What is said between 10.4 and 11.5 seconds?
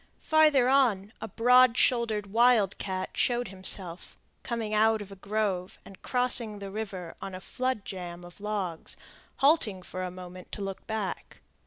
to look back.